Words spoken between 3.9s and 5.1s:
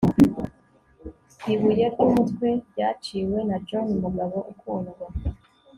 Umugabo Ukundwa